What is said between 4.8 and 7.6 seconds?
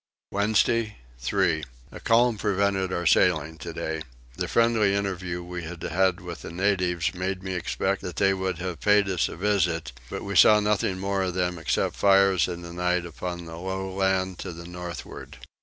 interview which we had had with the natives made me